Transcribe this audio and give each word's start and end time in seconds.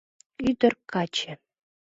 Ӱдыр-каче 0.49 1.33